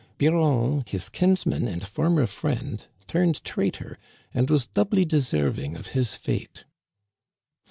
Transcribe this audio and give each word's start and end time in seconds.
Biron, 0.17 0.83
his 0.87 1.09
kinsman 1.09 1.67
and 1.67 1.83
former 1.83 2.25
friend, 2.25 2.87
turned 3.05 3.43
traitor, 3.43 3.99
and 4.33 4.49
was 4.49 4.65
doubly 4.65 5.05
deserving 5.05 5.75
of 5.75 5.89
his 5.89 6.15
fate." 6.15 6.65